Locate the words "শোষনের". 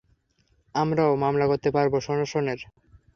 1.99-2.59